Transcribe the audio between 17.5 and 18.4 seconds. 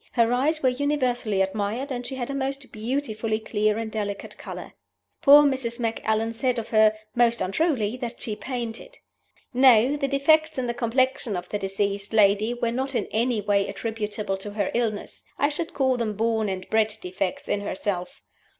herself.